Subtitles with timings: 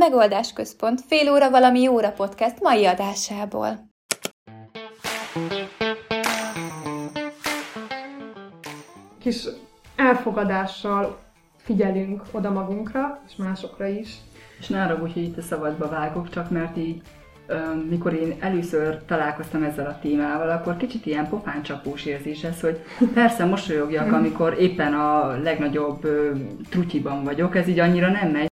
[0.00, 3.88] Megoldás Központ fél óra valami óra podcast mai adásából.
[9.18, 9.44] Kis
[9.96, 11.18] elfogadással
[11.56, 14.08] figyelünk oda magunkra, és másokra is.
[14.58, 17.02] És ne arra hogy itt a szabadba vágok, csak mert így
[17.88, 22.80] mikor én először találkoztam ezzel a témával, akkor kicsit ilyen pofáncsapós érzés ez, hogy
[23.14, 26.08] persze mosolyogjak, amikor éppen a legnagyobb
[26.70, 28.49] trutyiban vagyok, ez így annyira nem megy.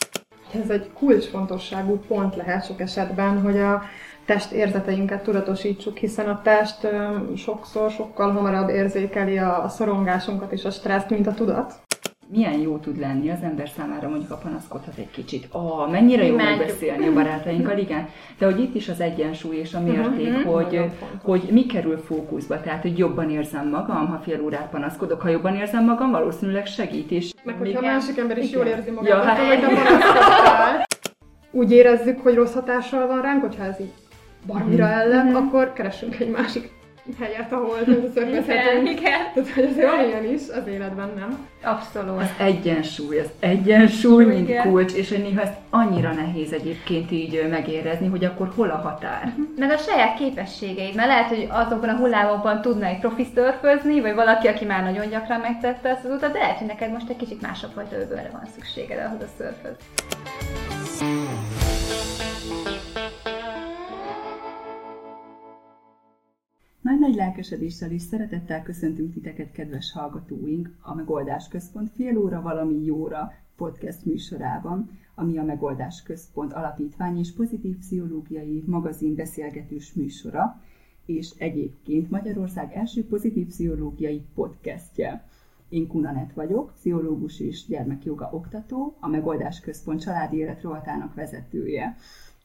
[0.64, 3.82] Ez egy kulcsfontosságú pont lehet sok esetben, hogy a
[4.26, 6.88] test érzeteinket tudatosítsuk, hiszen a test
[7.36, 11.87] sokszor sokkal hamarabb érzékeli a szorongásunkat és a stresszt, mint a tudat
[12.32, 15.48] milyen jó tud lenni az ember számára, mondjuk a panaszkodhat egy kicsit.
[15.52, 18.10] Ah, mennyire jó megbeszélni a barátainkkal, igen.
[18.38, 20.82] De hogy itt is az egyensúly és a mérték, uh-huh, hogy,
[21.24, 22.62] hogy mi kerül fókuszba.
[22.62, 25.22] Tehát, hogy jobban érzem magam, ha fél órát panaszkodok.
[25.22, 27.32] Ha jobban érzem magam, valószínűleg segít is.
[27.44, 28.58] Meg hogyha a másik ember is igen.
[28.58, 29.38] jól érzi magát, ja, hát...
[29.38, 30.86] hogy te panaszkodtál.
[31.52, 33.92] Úgy érezzük, hogy rossz hatással van ránk, hogyha ez így
[34.48, 34.94] baromira mhm.
[34.94, 35.46] ellen, uh-huh.
[35.46, 36.76] akkor keressünk egy másik
[37.20, 37.78] helyet, ahol
[38.14, 38.90] szörnyezhetünk.
[38.90, 39.20] Igen.
[39.34, 41.48] Tehát, hogy azért van ilyen is az életben, nem?
[41.64, 42.22] Abszolút.
[42.22, 44.70] Az egyensúly, az egyensúly, mint Igen.
[44.70, 49.24] kulcs, és hogy néha ezt annyira nehéz egyébként így megérezni, hogy akkor hol a határ.
[49.26, 49.46] Uh-huh.
[49.58, 54.16] Meg a saját képességeid, mert lehet, hogy azokon a hullámokban tudna egy profi szörfözni, vagy
[54.16, 57.18] valaki, aki már nagyon gyakran megtette ezt az utat, de lehet, hogy neked most egy
[57.18, 59.76] kicsit másabb fajta öbölre van szükséged ahhoz a szörföz.
[66.88, 73.32] Nagy-nagy lelkesedéssel és szeretettel köszöntünk titeket, kedves hallgatóink, a Megoldás Központ fél óra valami jóra
[73.56, 80.62] podcast műsorában, ami a Megoldás Központ alapítvány és pozitív pszichológiai magazin beszélgetős műsora,
[81.06, 85.28] és egyébként Magyarország első pozitív pszichológiai podcastje.
[85.70, 90.62] Én Kunanet vagyok, pszichológus és gyermekjoga oktató, a Megoldás Központ családi élet
[91.16, 91.96] vezetője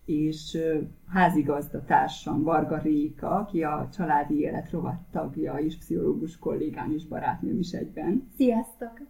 [0.05, 0.59] és
[1.07, 7.59] házigazda társam Varga Réka, aki a családi élet rovat tagja és pszichológus kollégám és barátnőm
[7.59, 8.29] is egyben.
[8.37, 9.01] Sziasztok!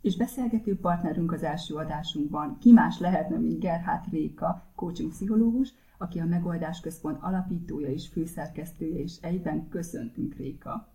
[0.00, 6.18] És beszélgető partnerünk az első adásunkban ki más lehetne, mint Gerhát Réka, coaching pszichológus, aki
[6.18, 10.88] a Megoldás Központ alapítója és főszerkesztője, és egyben köszöntünk Réka.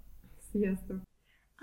[0.51, 1.01] Sziasztok!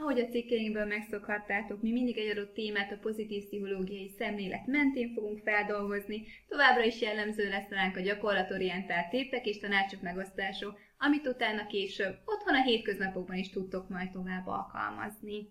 [0.01, 5.39] Ahogy a cikkeinkből megszokhattátok, mi mindig egy adott témát a pozitív pszichológiai szemlélet mentén fogunk
[5.39, 12.19] feldolgozni, továbbra is jellemző lesz ránk a gyakorlatorientált tippek és tanácsok megosztása, amit utána később
[12.25, 15.49] otthon a hétköznapokban is tudtok majd tovább alkalmazni.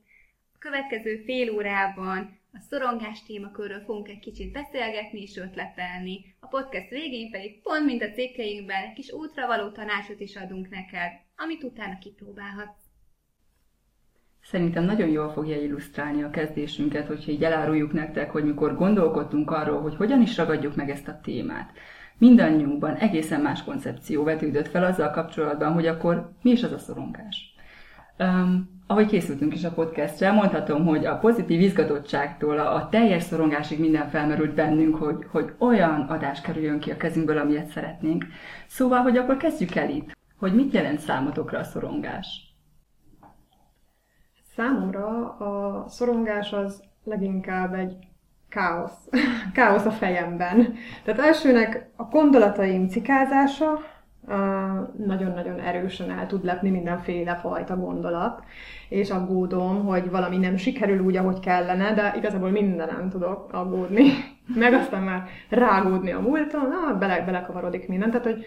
[0.54, 6.36] A következő fél órában a szorongás témakörről fogunk egy kicsit beszélgetni és ötletelni.
[6.40, 11.12] A podcast végén pedig pont mint a cikkeinkben egy kis útravaló tanácsot is adunk neked,
[11.36, 12.89] amit utána kipróbálhatsz.
[14.52, 19.82] Szerintem nagyon jól fogja illusztrálni a kezdésünket, hogyha így eláruljuk nektek, hogy mikor gondolkodtunk arról,
[19.82, 21.72] hogy hogyan is ragadjuk meg ezt a témát.
[22.18, 27.56] Mindannyiunkban egészen más koncepció vetődött fel azzal kapcsolatban, hogy akkor mi is az a szorongás.
[28.20, 33.80] Um, ahogy készültünk is a podcastre, mondhatom, hogy a pozitív izgatottságtól a, a teljes szorongásig
[33.80, 38.26] minden felmerült bennünk, hogy, hogy olyan adás kerüljön ki a kezünkből, amilyet szeretnénk.
[38.68, 42.49] Szóval, hogy akkor kezdjük el itt, hogy mit jelent számotokra a szorongás.
[44.60, 47.98] Számomra a szorongás az leginkább egy
[48.50, 49.10] káosz.
[49.54, 50.74] káosz a fejemben.
[51.04, 53.80] Tehát elsőnek a gondolataim cikázása,
[55.06, 58.44] nagyon-nagyon erősen el tud lepni mindenféle fajta gondolat,
[58.90, 64.12] és aggódom, hogy valami nem sikerül úgy, ahogy kellene, de igazából mindenem tudok aggódni,
[64.56, 68.46] meg aztán már rágódni a múlton, ah, bele, belekavarodik minden, tehát hogy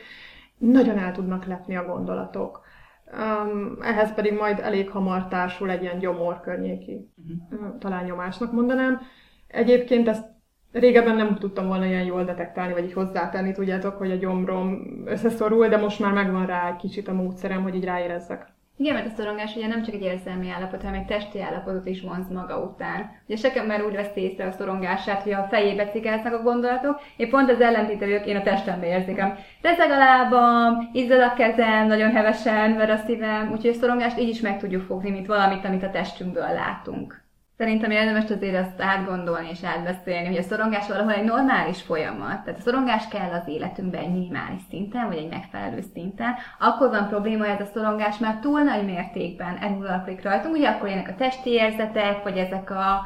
[0.58, 2.70] nagyon el tudnak lepni a gondolatok.
[3.12, 7.12] Um, ehhez pedig majd elég hamar társul egy ilyen gyomor környéki
[7.50, 7.78] uh-huh.
[7.78, 9.00] talán nyomásnak mondanám.
[9.46, 10.24] Egyébként ezt
[10.72, 15.68] régebben nem tudtam volna ilyen jól detektálni, vagy így hozzátenni, tudjátok, hogy a gyomrom összeszorul,
[15.68, 18.51] de most már megvan rá egy kicsit a módszerem, hogy így ráérezzek.
[18.76, 22.00] Igen, mert a szorongás ugye nem csak egy érzelmi állapot, hanem egy testi állapotot is
[22.00, 23.10] vonz maga után.
[23.26, 27.30] Ugye sekem már úgy vesz észre a szorongását, hogy a fejébe cikáznak a gondolatok, én
[27.30, 29.38] pont az ellentételők, én a testembe érzékem.
[29.62, 34.28] Rezeg a lábam, izzad a kezem, nagyon hevesen ver a szívem, úgyhogy a szorongást így
[34.28, 37.21] is meg tudjuk fogni, mint valamit, amit a testünkből látunk.
[37.62, 42.44] Szerintem érdemes azért azt átgondolni és átbeszélni, hogy a szorongás valahol egy normális folyamat.
[42.44, 46.34] Tehát a szorongás kell az életünkben egy minimális szinten, vagy egy megfelelő szinten.
[46.58, 50.88] Akkor van probléma, hogy ez a szorongás már túl nagy mértékben eluralkodik rajtunk, ugye akkor
[50.88, 53.00] jönnek a testi érzetek, vagy ezek a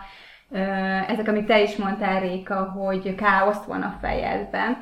[1.09, 4.77] ezek, amit te is mondtál, Réka, hogy káosz van a fejedben.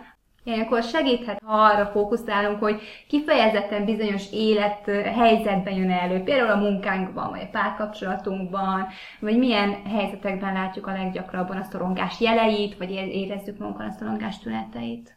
[0.47, 7.41] Ilyenkor segíthet, ha arra fókuszálunk, hogy kifejezetten bizonyos élethelyzetben jön elő, például a munkánkban, vagy
[7.41, 8.87] a párkapcsolatunkban,
[9.21, 15.17] vagy milyen helyzetekben látjuk a leggyakrabban a szorongás jeleit, vagy érezzük magunkon a szorongás tüneteit.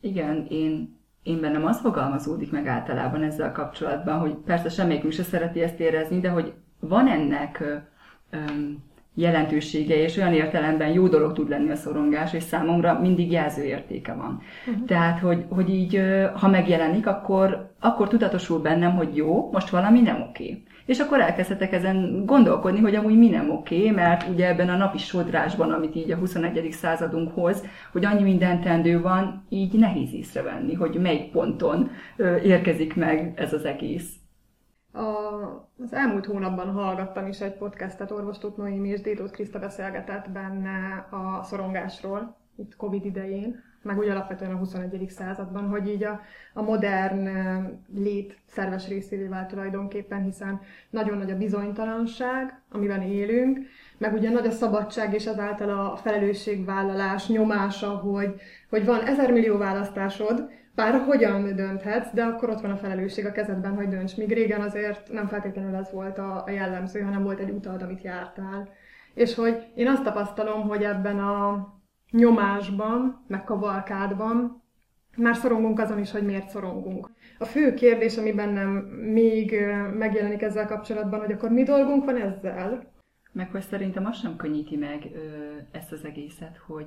[0.00, 5.62] Igen, én, én bennem az fogalmazódik meg általában ezzel kapcsolatban, hogy persze semmelyikünk se szereti
[5.62, 7.64] ezt érezni, de hogy van ennek
[8.30, 8.84] öm,
[9.16, 14.40] jelentősége, és olyan értelemben jó dolog tud lenni a szorongás, és számomra mindig jelzőértéke van.
[14.66, 14.86] Uh-huh.
[14.86, 16.00] Tehát, hogy, hogy így,
[16.34, 20.62] ha megjelenik, akkor, akkor tudatosul bennem, hogy jó, most valami nem oké.
[20.86, 24.98] És akkor elkezdhetek ezen gondolkodni, hogy amúgy mi nem oké, mert ugye ebben a napi
[24.98, 26.72] sodrásban, amit így a 21.
[26.72, 31.90] századunk hoz, hogy annyi minden tendő van, így nehéz észrevenni, hogy melyik ponton
[32.42, 34.14] érkezik meg ez az egész.
[34.96, 41.06] A, az elmúlt hónapban hallgattam is egy podcastet, orvostót Noémi és Détót Kriszta beszélgetett benne
[41.10, 45.06] a szorongásról, itt Covid idején, meg úgy alapvetően a 21.
[45.08, 46.20] században, hogy így a,
[46.54, 47.28] a modern
[47.94, 50.60] lét szerves részévé vált tulajdonképpen, hiszen
[50.90, 53.58] nagyon nagy a bizonytalanság, amiben élünk,
[53.98, 58.34] meg ugye nagy a szabadság és ezáltal a felelősségvállalás nyomása, hogy,
[58.70, 63.32] hogy van ezer millió választásod, bár hogyan dönthetsz, de akkor ott van a felelősség a
[63.32, 64.16] kezedben, hogy dönts.
[64.16, 68.02] Míg régen azért nem feltétlenül ez volt a, a jellemző, hanem volt egy utad, amit
[68.02, 68.68] jártál.
[69.14, 71.68] És hogy én azt tapasztalom, hogy ebben a
[72.10, 74.62] nyomásban, meg kavalkádban
[75.16, 77.10] már szorongunk azon is, hogy miért szorongunk.
[77.38, 78.70] A fő kérdés, ami bennem
[79.12, 79.60] még
[79.98, 82.92] megjelenik ezzel kapcsolatban, hogy akkor mi dolgunk van ezzel?
[83.32, 85.18] Meg hogy szerintem az sem könnyíti meg ö,
[85.72, 86.86] ezt az egészet, hogy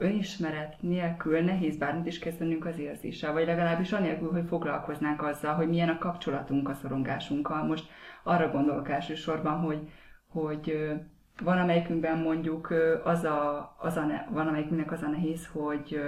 [0.00, 5.68] önismeret nélkül nehéz bármit is kezdenünk az érzéssel, vagy legalábbis anélkül, hogy foglalkoznánk azzal, hogy
[5.68, 7.64] milyen a kapcsolatunk a szorongásunkkal.
[7.64, 7.88] Most
[8.22, 9.88] arra gondolok elsősorban, hogy,
[10.28, 10.90] hogy
[11.42, 12.74] van amelyikünkben mondjuk
[13.04, 16.00] az a, az a van amelyikünknek az a nehéz, hogy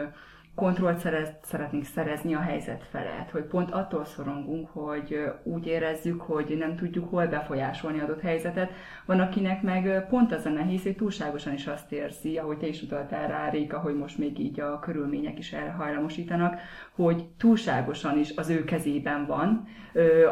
[0.54, 0.98] kontrollt
[1.42, 7.10] szeretnénk szerezni a helyzet felett, hogy pont attól szorongunk, hogy úgy érezzük, hogy nem tudjuk
[7.10, 8.70] hol befolyásolni adott helyzetet.
[9.06, 12.82] Van, akinek meg pont az a nehéz, hogy túlságosan is azt érzi, ahogy te is
[12.82, 16.60] utaltál rá, Réka, hogy most még így a körülmények is erre hajlamosítanak,
[16.94, 19.68] hogy túlságosan is az ő kezében van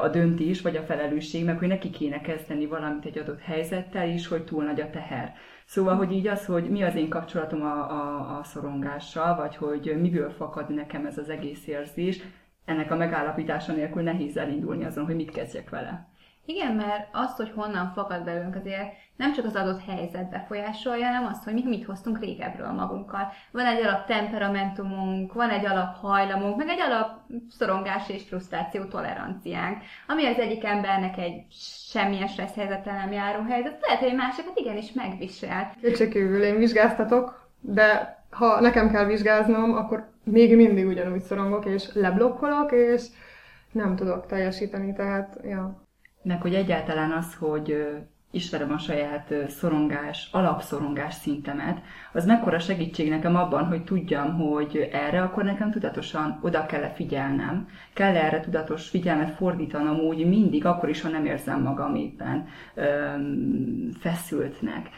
[0.02, 4.26] a döntés vagy a felelősség, meg hogy neki kéne kezdeni valamit egy adott helyzettel is,
[4.26, 5.34] hogy túl nagy a teher.
[5.64, 10.00] Szóval, hogy így az, hogy mi az én kapcsolatom a, a, a szorongással, vagy hogy
[10.10, 12.20] miből fakad nekem ez az egész érzés,
[12.64, 16.08] ennek a megállapítása nélkül nehéz elindulni azon, hogy mit kezdjek vele.
[16.44, 21.26] Igen, mert az, hogy honnan fakad belőlünk, azért nem csak az adott helyzet befolyásolja, hanem
[21.26, 23.32] azt, hogy mi mit hoztunk régebről magunkkal.
[23.50, 27.20] Van egy alap temperamentumunk, van egy alap hajlamunk, meg egy alap
[27.50, 31.44] szorongás és frusztráció toleranciánk, ami az egyik embernek egy
[31.90, 35.74] semmilyen stressz helyzettel nem járó helyzet, lehet, hogy másokat igenis megvisel.
[35.80, 42.72] Kétségkívül én vizsgáztatok, de ha nekem kell vizsgáznom, akkor még mindig ugyanúgy szorongok, és leblokkolok,
[42.72, 43.06] és
[43.72, 45.84] nem tudok teljesíteni, tehát, ja.
[46.22, 47.86] Meg hogy egyáltalán az, hogy
[48.30, 51.78] ismerem a saját szorongás, alapszorongás szintemet,
[52.12, 57.68] az mekkora segítség nekem abban, hogy tudjam, hogy erre akkor nekem tudatosan oda kell figyelnem.
[57.94, 63.90] Kell erre tudatos figyelmet fordítanom úgy mindig, akkor is, ha nem érzem magam éppen öm,
[64.00, 64.88] feszültnek.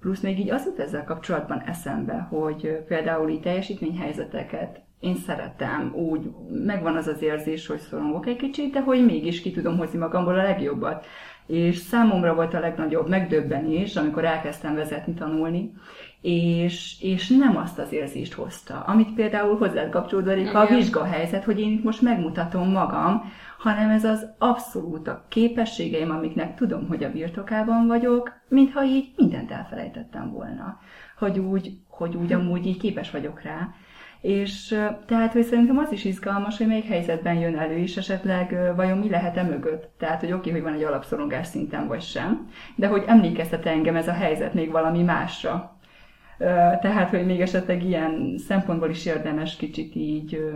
[0.00, 6.30] Plusz még így az jut ezzel kapcsolatban eszembe, hogy például így teljesítményhelyzeteket én szeretem, úgy
[6.64, 10.38] megvan az az érzés, hogy szorongok egy kicsit, de hogy mégis ki tudom hozni magamból
[10.38, 11.06] a legjobbat.
[11.46, 15.72] És számomra volt a legnagyobb megdöbbenés, amikor elkezdtem vezetni, tanulni,
[16.20, 21.72] és, és nem azt az érzést hozta, amit például hozzád kapcsolódik a vizsgahelyzet, hogy én
[21.72, 27.86] itt most megmutatom magam, hanem ez az abszolút a képességeim, amiknek tudom, hogy a birtokában
[27.86, 30.80] vagyok, mintha így mindent elfelejtettem volna.
[31.18, 33.68] Hogy úgy, hogy úgy amúgy így képes vagyok rá.
[34.20, 34.68] És
[35.06, 39.08] tehát, hogy szerintem az is izgalmas, hogy melyik helyzetben jön elő, és esetleg vajon mi
[39.08, 39.90] lehet-e mögött.
[39.98, 44.08] Tehát, hogy oké, hogy van egy alapszorongás szinten, vagy sem, de hogy emlékeztet engem ez
[44.08, 45.76] a helyzet még valami másra.
[46.80, 50.50] Tehát, hogy még esetleg ilyen szempontból is érdemes kicsit így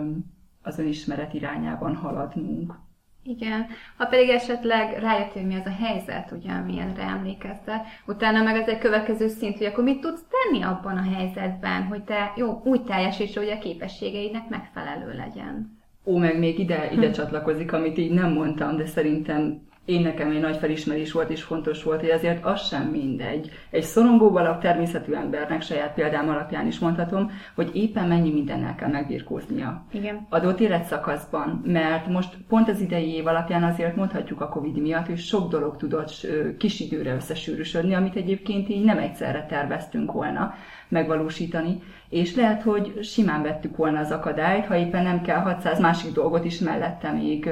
[0.63, 2.75] az önismeret irányában haladnunk.
[3.25, 8.57] Igen, ha pedig esetleg rájött, hogy mi az a helyzet, ugye, amilyenre emlékezte, utána meg
[8.57, 12.61] ez egy következő szint, hogy akkor mit tudsz tenni abban a helyzetben, hogy te jó,
[12.64, 15.81] úgy teljesíts, hogy a képességeidnek megfelelő legyen.
[16.05, 17.12] Ó, meg még ide, ide hm.
[17.12, 21.83] csatlakozik, amit így nem mondtam, de szerintem én nekem egy nagy felismerés volt és fontos
[21.83, 23.51] volt, hogy azért az sem mindegy.
[23.71, 28.91] Egy szorongó alak természetű embernek, saját példám alapján is mondhatom, hogy éppen mennyi mindennel kell
[28.91, 29.85] megbirkóznia.
[29.93, 30.27] Igen.
[30.31, 35.19] Adott életszakaszban, mert most pont az idei év alapján azért mondhatjuk a Covid miatt, hogy
[35.19, 36.27] sok dolog tudott
[36.59, 40.55] kis időre összesűrűsödni, amit egyébként így nem egyszerre terveztünk volna
[40.89, 46.12] megvalósítani, és lehet, hogy simán vettük volna az akadályt, ha éppen nem kell 600 másik
[46.12, 47.51] dolgot is mellette még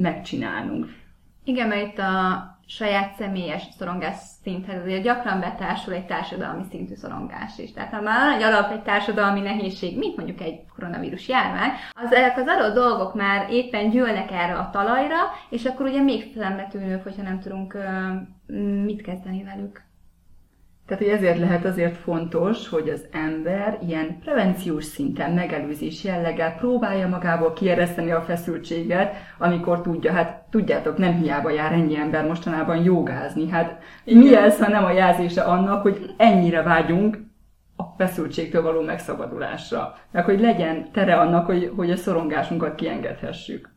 [0.00, 1.02] megcsinálnunk.
[1.44, 7.58] Igen, mert itt a saját személyes szorongás szinthez azért gyakran betársul egy társadalmi szintű szorongás
[7.58, 7.72] is.
[7.72, 12.36] Tehát ha már egy alap egy társadalmi nehézség, mint mondjuk egy koronavírus járvány, az ezek
[12.36, 15.16] az adott dolgok már éppen gyűlnek erre a talajra,
[15.48, 17.78] és akkor ugye még szembetűnők, hogyha nem tudunk
[18.84, 19.82] mit kezdeni velük.
[20.86, 27.08] Tehát, hogy ezért lehet azért fontos, hogy az ember ilyen prevenciós szinten, megelőzés jelleggel próbálja
[27.08, 33.48] magából kiereszteni a feszültséget, amikor tudja, hát tudjátok, nem hiába jár ennyi ember mostanában jogázni.
[33.48, 34.22] Hát Igen.
[34.22, 37.18] mi ez, ha nem a jelzése annak, hogy ennyire vágyunk
[37.76, 39.94] a feszültségtől való megszabadulásra.
[40.10, 43.72] Meg hogy legyen tere annak, hogy, hogy a szorongásunkat kiengedhessük.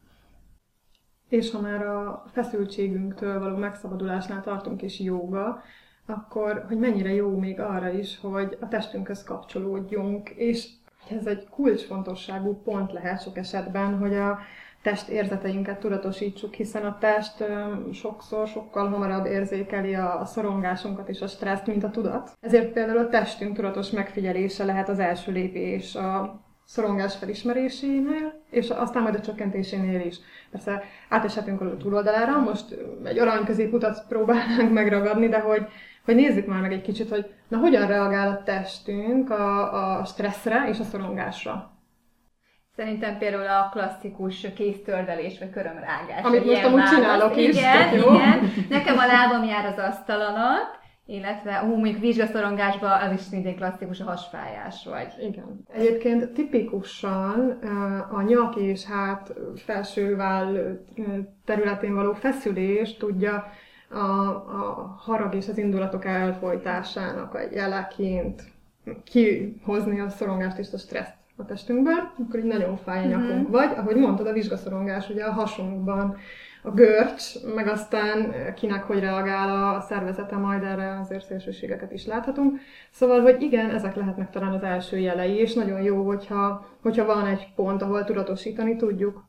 [1.30, 5.64] És ha már a feszültségünktől való megszabadulásnál tartunk és jóga,
[6.08, 10.68] akkor hogy mennyire jó még arra is, hogy a testünkhöz kapcsolódjunk, és
[11.10, 14.40] ez egy kulcsfontosságú pont lehet sok esetben, hogy a
[14.82, 17.44] test érzeteinket tudatosítsuk, hiszen a test
[17.94, 22.32] sokszor sokkal hamarabb érzékeli a szorongásunkat és a stresszt, mint a tudat.
[22.42, 29.04] Ezért például a testünk tudatos megfigyelése lehet az első lépés a szorongás felismerésénél, és aztán
[29.04, 30.18] majd a csökkentésénél is.
[30.52, 35.68] Persze áteshetünk a túloldalára, most egy arany középutat próbálnánk megragadni, de hogy
[36.08, 40.68] hogy nézzük már meg egy kicsit, hogy na hogyan reagál a testünk a, a stresszre
[40.70, 41.72] és a szorongásra.
[42.76, 46.24] Szerintem például a klasszikus kéztördelés vagy körömrágás.
[46.24, 47.58] Amit most amúgy csinálok is.
[47.58, 48.14] Igen, jó.
[48.14, 48.52] igen.
[48.70, 54.00] Nekem a lábam jár az asztal alatt, illetve, ó, mondjuk vizsgaszorongásban az is szintén klasszikus
[54.00, 55.14] a hasfájás vagy.
[55.20, 55.60] Igen.
[55.74, 57.60] Egyébként tipikusan
[58.12, 60.78] a nyak és hát felsőváll
[61.46, 63.52] területén való feszülés tudja
[63.90, 68.44] a, a harag és az indulatok elfolytásának a jeleként
[69.04, 73.34] kihozni a szorongást és a stresszt a testünkben, akkor így nagyon fáj a nyakunk.
[73.34, 73.52] Mm-hmm.
[73.52, 76.18] Vagy, ahogy mondtad, a vizsgaszorongás, ugye a hasunkban
[76.64, 82.60] a görcs, meg aztán kinek hogy reagál a szervezete, majd erre azért szélsőségeket is láthatunk.
[82.92, 87.26] Szóval, hogy igen, ezek lehetnek talán az első jelei, és nagyon jó, hogyha, hogyha van
[87.26, 89.24] egy pont, ahol tudatosítani tudjuk.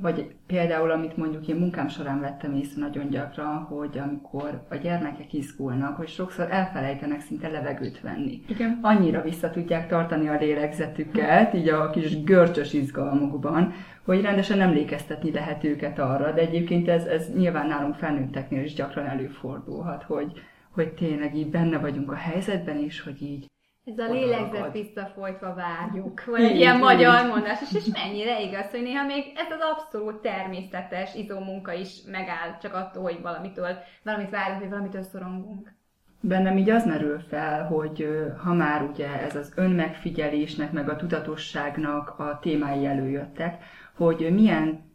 [0.00, 5.32] Vagy például, amit mondjuk én munkám során vettem észre nagyon gyakran, hogy amikor a gyermekek
[5.32, 8.42] izgulnak, hogy sokszor elfelejtenek szinte levegőt venni.
[8.48, 8.78] Igen.
[8.82, 13.72] Annyira vissza tudják tartani a lélegzetüket, így a kis görcsös izgalmukban,
[14.04, 19.06] hogy rendesen emlékeztetni lehet őket arra, de egyébként ez, ez nyilván nálunk felnőtteknél is gyakran
[19.06, 20.32] előfordulhat, hogy,
[20.70, 23.49] hogy tényleg így benne vagyunk a helyzetben is, hogy így
[23.84, 26.24] ez a lélegzet visszafolytva várjuk.
[26.24, 30.20] Van egy ilyen magyar mondás, és, és mennyire igaz, hogy néha még ez az abszolút
[30.20, 35.72] természetes izómunka is megáll csak attól, hogy valamitől, valamit várunk, hogy valamitől szorongunk.
[36.20, 38.08] Bennem így az merül fel, hogy
[38.42, 43.64] ha már ugye ez az önmegfigyelésnek, meg a tudatosságnak a témái előjöttek,
[43.96, 44.92] hogy milyen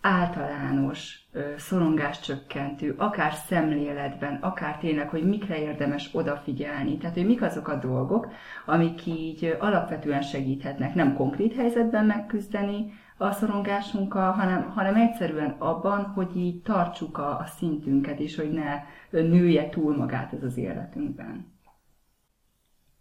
[0.00, 1.19] általános
[1.56, 6.96] szorongáscsökkentő, akár szemléletben, akár tényleg, hogy mikre érdemes odafigyelni.
[6.96, 8.32] Tehát, hogy mik azok a dolgok,
[8.66, 16.36] amik így alapvetően segíthetnek nem konkrét helyzetben megküzdeni a szorongásunkkal, hanem, hanem egyszerűen abban, hogy
[16.36, 21.58] így tartsuk a, a szintünket, és hogy ne nője túl magát ez az életünkben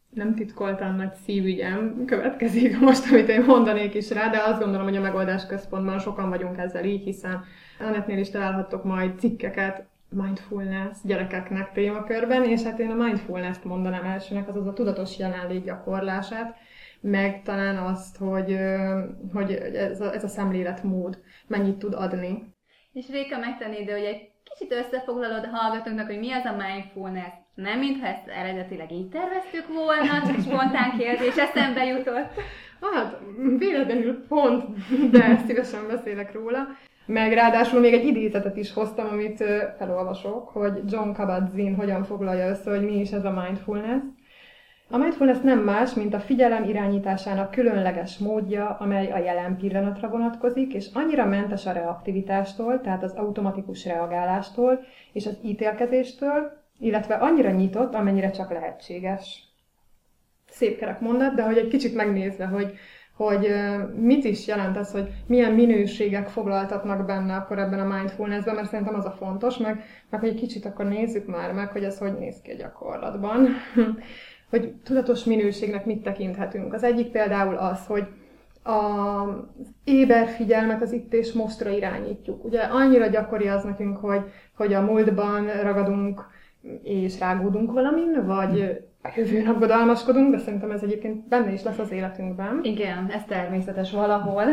[0.09, 4.95] nem titkoltan nagy szívügyem következik most, amit én mondanék is rá, de azt gondolom, hogy
[4.95, 7.43] a megoldás központban sokan vagyunk ezzel így, hiszen
[7.79, 14.47] Annetnél is találhattok majd cikkeket mindfulness gyerekeknek témakörben, és hát én a mindfulness-t mondanám elsőnek,
[14.47, 16.55] azaz a tudatos jelenlét gyakorlását,
[17.01, 18.57] meg talán azt, hogy,
[19.33, 22.53] hogy ez, a, ez a szemléletmód mennyit tud adni.
[22.93, 27.33] És Réka megtenni, de hogy egy kicsit összefoglalod a hallgatóknak, hogy mi az a mindfulness.
[27.55, 32.31] Nem, mintha ezt eredetileg így terveztük volna, csak spontán kérdés eszembe jutott.
[32.93, 33.19] Hát,
[33.57, 34.65] véletlenül pont,
[35.11, 36.67] de szívesen beszélek róla.
[37.11, 39.43] Meg ráadásul még egy idézetet is hoztam, amit
[39.77, 44.01] felolvasok, hogy John Kabat-Zinn hogyan foglalja össze, hogy mi is ez a mindfulness.
[44.89, 50.73] A mindfulness nem más, mint a figyelem irányításának különleges módja, amely a jelen pillanatra vonatkozik,
[50.73, 54.79] és annyira mentes a reaktivitástól, tehát az automatikus reagálástól
[55.13, 59.43] és az ítélkezéstől, illetve annyira nyitott, amennyire csak lehetséges.
[60.49, 62.73] Szép kerek mondat, de hogy egy kicsit megnézve, hogy
[63.25, 63.53] hogy
[63.95, 68.95] mit is jelent ez, hogy milyen minőségek foglaltatnak benne akkor ebben a mindfulnessben, mert szerintem
[68.95, 72.13] az a fontos, meg, meg hogy egy kicsit akkor nézzük már meg, hogy ez hogy
[72.13, 73.47] néz ki a gyakorlatban.
[74.49, 76.73] hogy tudatos minőségnek mit tekinthetünk.
[76.73, 78.07] Az egyik például az, hogy
[78.63, 82.43] az éber figyelmet az itt és mostra irányítjuk.
[82.45, 84.21] Ugye annyira gyakori az nekünk, hogy,
[84.55, 86.25] hogy a múltban ragadunk
[86.83, 91.91] és rágódunk valamin, vagy a jövőn aggodalmaskodunk, de szerintem ez egyébként benne is lesz az
[91.91, 92.59] életünkben.
[92.63, 94.43] Igen, ez természetes valahol.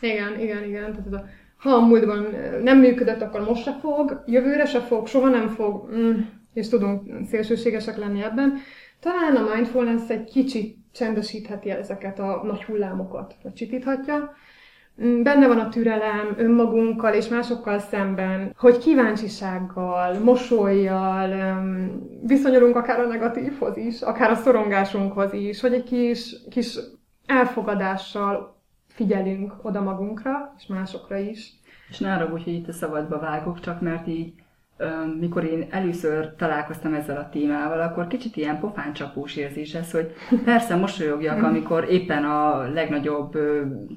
[0.00, 0.92] Igen, igen, igen.
[0.92, 1.24] Tehát ez a,
[1.56, 2.26] ha a múltban
[2.62, 6.20] nem működött, akkor most se fog, jövőre se fog, soha nem fog, mm,
[6.52, 8.58] és tudunk szélsőségesek lenni ebben.
[9.00, 14.32] Talán a mindfulness egy kicsit csendesítheti ezeket a nagy hullámokat, vagy csitíthatja.
[15.02, 21.62] Mm, benne van a türelem önmagunkkal és másokkal szemben, hogy kíváncsisággal, mosolyjal
[22.22, 26.78] viszonyulunk akár a negatívhoz is, akár a szorongásunkhoz is, hogy egy kis, kis
[27.26, 31.52] elfogadással figyelünk oda magunkra, és másokra is.
[31.88, 34.43] És ne arra hogy itt a szabadba vágok, csak mert így
[35.20, 40.14] mikor én először találkoztam ezzel a témával, akkor kicsit ilyen pofáncsapós érzés ez, hogy
[40.44, 43.38] persze mosolyogjak, amikor éppen a legnagyobb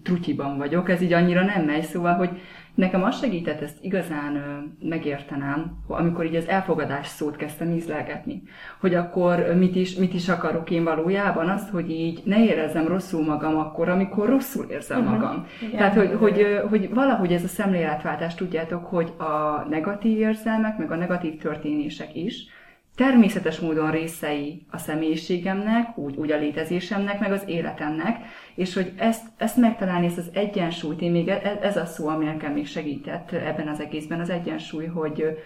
[0.03, 2.29] trutyiban vagyok, ez így annyira nem megy, szóval, hogy
[2.77, 4.33] Nekem az segített ezt igazán
[4.81, 8.41] megértenem, amikor így az elfogadás szót kezdtem ízlelgetni.
[8.79, 11.49] Hogy akkor mit is, mit is akarok én valójában?
[11.49, 15.13] Azt, hogy így ne érezzem rosszul magam akkor, amikor rosszul érzem uh-huh.
[15.13, 15.45] magam.
[15.61, 20.91] Igen, Tehát, hogy, hogy, hogy valahogy ez a szemléletváltás, tudjátok, hogy a negatív érzelmek, meg
[20.91, 22.45] a negatív történések is,
[22.97, 28.25] természetes módon részei a személyiségemnek, úgy, úgy a létezésemnek, meg az életemnek,
[28.55, 32.25] és hogy ezt, ezt megtalálni, ezt az egyensúlyt, én még e, ez a szó, ami
[32.25, 35.37] nekem még segített ebben az egészben, az egyensúly, hogy,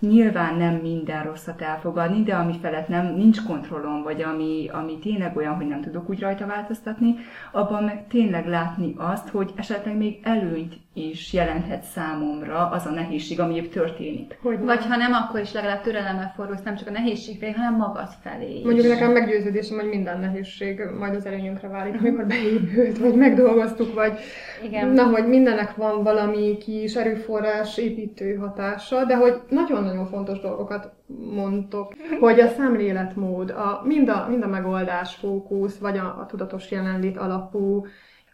[0.00, 5.36] nyilván nem minden rosszat elfogadni, de ami felett nem, nincs kontrollom, vagy ami, ami tényleg
[5.36, 7.14] olyan, hogy nem tudok úgy rajta változtatni,
[7.52, 13.40] abban meg tényleg látni azt, hogy esetleg még előnyt is jelenthet számomra az a nehézség,
[13.40, 14.38] ami épp történik.
[14.42, 17.76] Hogy vagy ha nem, akkor is legalább türelemmel fordulsz nem csak a nehézség felé, hanem
[17.76, 18.64] magad felé is.
[18.64, 24.18] Mondjuk nekem meggyőződésem, hogy minden nehézség majd az előnyünkre válik, amikor beépült, vagy megdolgoztuk, vagy
[24.64, 24.88] Igen.
[24.88, 30.92] na, hogy mindennek van valami kis erőforrás építő hatása, de hogy nagyon nagyon fontos dolgokat
[31.34, 36.70] mondtok, hogy a szemléletmód, a, mind, a, mind a megoldás fókusz, vagy a, a tudatos
[36.70, 37.86] jelenlét alapú,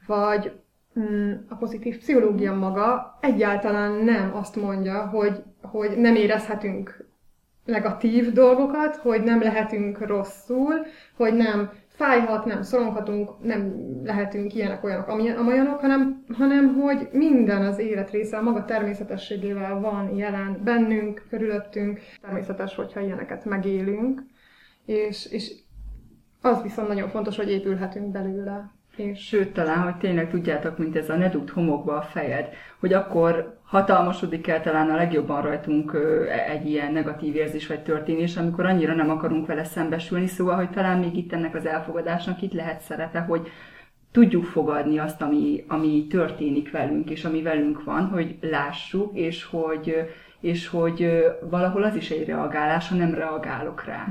[0.07, 0.53] vagy
[1.49, 7.07] a pozitív pszichológia maga egyáltalán nem azt mondja, hogy, hogy nem érezhetünk
[7.65, 10.75] negatív dolgokat, hogy nem lehetünk rosszul,
[11.17, 17.79] hogy nem fájhat, nem szoronghatunk, nem lehetünk ilyenek, olyanok, amolyanok, hanem, hanem hogy minden az
[17.79, 22.01] élet része a maga természetességével van jelen bennünk, körülöttünk.
[22.21, 24.23] Természetes, hogyha ilyeneket megélünk,
[24.87, 25.53] és, és
[26.41, 28.71] az viszont nagyon fontos, hogy épülhetünk belőle.
[28.97, 29.27] És...
[29.27, 33.61] Sőt, talán, hogy tényleg tudjátok, mint ez a ne dugd homokba a fejed, hogy akkor
[33.65, 35.97] hatalmasodik el talán a legjobban rajtunk
[36.49, 40.99] egy ilyen negatív érzés vagy történés, amikor annyira nem akarunk vele szembesülni, szóval, hogy talán
[40.99, 43.49] még itt ennek az elfogadásnak itt lehet szerepe, hogy
[44.11, 50.11] tudjuk fogadni azt, ami, ami történik velünk, és ami velünk van, hogy lássuk, és hogy,
[50.41, 54.07] és hogy valahol az is egy reagálás, ha nem reagálok rá.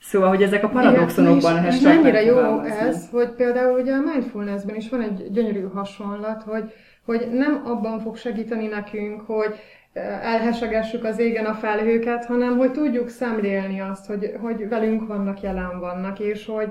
[0.00, 4.88] Szóval, hogy ezek a paradoxonokban lehetnek Mennyire jó ez, hogy például ugye a mindfulnessben is
[4.88, 6.72] van egy gyönyörű hasonlat, hogy,
[7.04, 9.54] hogy nem abban fog segíteni nekünk, hogy
[10.22, 15.80] elhesegessük az égen a felhőket, hanem hogy tudjuk szemlélni azt, hogy, hogy velünk vannak, jelen
[15.80, 16.68] vannak, és hogy,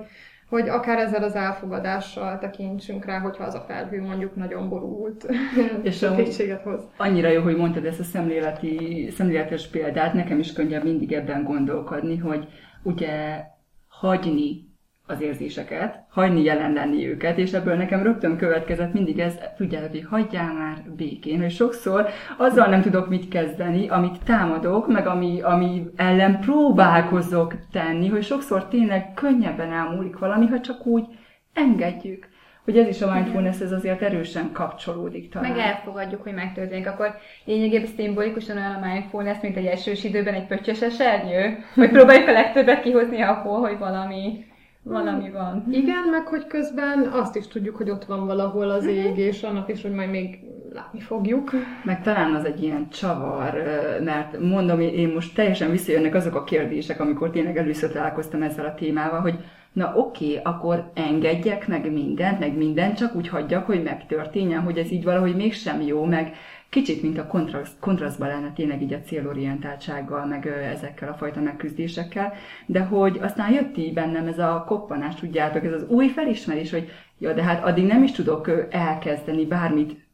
[0.50, 5.30] hogy akár ezzel az elfogadással tekintsünk rá, hogyha az a felhő mondjuk nagyon borult,
[5.82, 6.16] és a
[6.64, 6.82] hoz.
[6.98, 12.18] Annyira jó, hogy mondtad ezt a szemléleti, szemléletes példát, nekem is könnyebb mindig ebben gondolkodni,
[12.18, 12.48] hogy
[12.84, 13.44] ugye
[13.88, 14.68] hagyni
[15.10, 20.06] az érzéseket, hagyni jelen lenni őket, és ebből nekem rögtön következett mindig ez, tudjátok, hogy
[20.10, 25.86] hagyjál már békén, hogy sokszor azzal nem tudok mit kezdeni, amit támadok, meg ami, ami
[25.96, 31.06] ellen próbálkozok tenni, hogy sokszor tényleg könnyebben elmúlik valami, ha csak úgy
[31.54, 32.28] engedjük
[32.70, 35.52] hogy ez is a mindfulness, ez azért erősen kapcsolódik talán.
[35.52, 40.48] Meg elfogadjuk, hogy megtörténik, akkor lényegében szimbolikusan olyan a mindfulness, mint egy esős időben egy
[40.48, 44.48] pöttyös esernyő, hogy próbáljuk a legtöbbet kihozni ahol, hogy valami
[44.84, 45.66] valami van.
[45.72, 49.70] Igen, meg hogy közben azt is tudjuk, hogy ott van valahol az ég, és annak
[49.70, 50.40] is, hogy majd még
[50.74, 51.52] látni fogjuk.
[51.84, 53.64] Meg talán az egy ilyen csavar,
[54.04, 58.74] mert mondom, én most teljesen visszajönnek azok a kérdések, amikor tényleg először találkoztam ezzel a
[58.74, 59.36] témával, hogy
[59.74, 64.92] na oké, akkor engedjek meg mindent, meg mindent, csak úgy hagyjak, hogy megtörténjen, hogy ez
[64.92, 66.36] így valahogy mégsem jó, meg
[66.70, 72.34] kicsit, mint a kontraszt, kontrasztban lenne tényleg így a célorientáltsággal, meg ezekkel a fajta megküzdésekkel,
[72.66, 76.90] de hogy aztán jött így bennem ez a koppanás, tudjátok, ez az új felismerés, hogy
[77.18, 80.08] ja, de hát addig nem is tudok elkezdeni bármit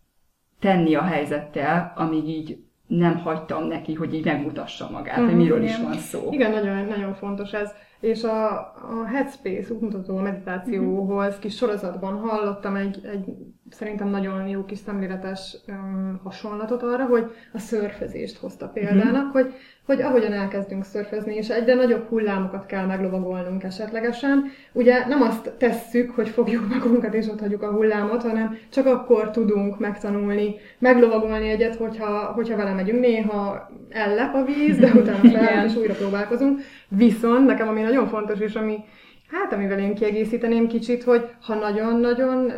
[0.60, 5.64] tenni a helyzettel, amíg így nem hagytam neki, hogy így megmutassa magát, mm, hogy miről
[5.64, 5.70] igen.
[5.70, 6.28] is van szó.
[6.32, 7.72] Igen, nagyon, nagyon fontos ez.
[8.06, 8.60] És a,
[8.92, 13.26] a Headspace útmutató meditációhoz kis sorozatban hallottam egy, egy
[13.70, 19.32] szerintem nagyon jó kis szemléletes um, hasonlatot arra, hogy a szörfezést hozta példának, mm-hmm.
[19.32, 19.54] hogy,
[19.86, 26.12] hogy ahogyan elkezdünk szörfezni, és egyre nagyobb hullámokat kell meglovagolnunk esetlegesen, ugye nem azt tesszük,
[26.12, 31.76] hogy fogjuk magunkat és ott hagyjuk a hullámot, hanem csak akkor tudunk megtanulni, meglovagolni egyet,
[31.76, 33.00] hogyha, hogyha vele megyünk.
[33.00, 36.60] Néha ellep a víz, de utána fel és újra próbálkozunk.
[36.88, 38.84] Viszont nekem ami nagyon fontos, és ami
[39.28, 42.52] Hát, amivel én kiegészíteném kicsit, hogy ha nagyon-nagyon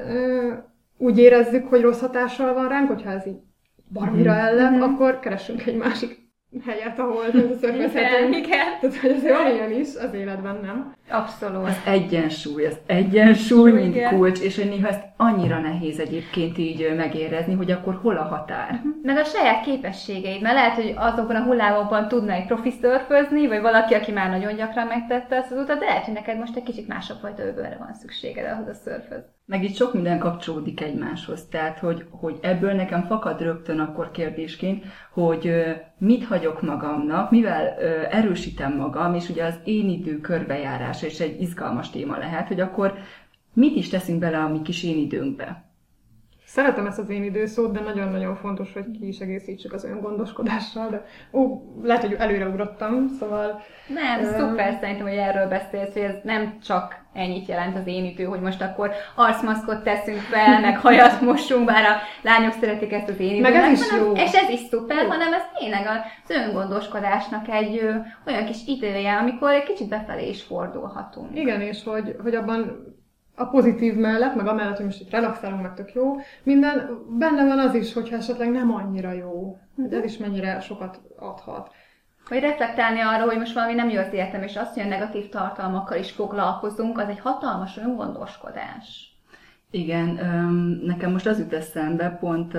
[0.98, 3.40] úgy érezzük, hogy rossz hatással van ránk, hogyha ez így
[3.94, 4.42] baromira mhm.
[4.42, 4.82] ellen, mm-hmm.
[4.82, 6.26] akkor keressünk egy másik
[6.66, 7.24] helyet, ahol
[7.62, 7.94] szörfezhetünk.
[7.96, 8.80] Igen, igen.
[8.82, 10.94] Tehát, hogy azért van ilyen is az életben, nem?
[11.10, 11.68] Abszolút.
[11.68, 14.16] Az egyensúly, az egyensúly, mint igen.
[14.16, 18.72] kulcs, és hogy néha ezt annyira nehéz egyébként így megérezni, hogy akkor hol a határ.
[18.72, 18.88] Mhm.
[19.04, 23.62] Meg a saját képességeid, mert lehet, hogy azokban a hullámokban tudna egy profi szörfözni, vagy
[23.62, 26.64] valaki, aki már nagyon gyakran megtette ezt az utat, de lehet, hogy neked most egy
[26.64, 29.24] kicsit másabb fajta öbölre van szükséged ahhoz a szörföz.
[29.50, 34.86] Meg itt sok minden kapcsolódik egymáshoz, tehát hogy, hogy ebből nekem fakad rögtön akkor kérdésként,
[35.12, 35.52] hogy
[35.98, 37.68] mit hagyok magamnak, mivel
[38.10, 42.94] erősítem magam, és ugye az én idő körbejárása is egy izgalmas téma lehet, hogy akkor
[43.54, 45.67] mit is teszünk bele a mi kis én időnkbe.
[46.50, 51.06] Szeretem ezt az én időszót, de nagyon-nagyon fontos, hogy ki is egészítsük az öngondoskodással, de
[51.34, 53.62] ó, lehet, hogy előreugrottam, szóval...
[53.88, 58.06] Nem, uh, szuper szerintem, hogy erről beszélsz, hogy ez nem csak ennyit jelent az én
[58.06, 63.10] idő, hogy most akkor arcmaszkot teszünk fel, meg hajat mosunk, bár a lányok szeretik ezt
[63.10, 63.42] az én időt.
[63.42, 64.12] Meg ez is hanem, jó.
[64.14, 65.10] És ez is szuper, jó.
[65.10, 67.92] hanem ez tényleg az öngondoskodásnak egy ö,
[68.28, 71.38] olyan kis idője, amikor egy kicsit befelé is fordulhatunk.
[71.38, 72.96] Igen, és hogy, hogy abban
[73.40, 77.60] a pozitív mellett, meg amellett, hogy most itt relaxálunk, meg tök jó, minden, benne van
[77.60, 81.72] az is, hogyha esetleg nem annyira jó, hogy ez is mennyire sokat adhat.
[82.30, 85.30] Vagy reflektálni arra, hogy most valami nem jó az életem, és azt, hogy a negatív
[85.30, 89.18] tartalmakkal is foglalkozunk, az egy hatalmas öngondoskodás.
[89.72, 90.08] Igen,
[90.84, 92.58] nekem most az jut eszembe, pont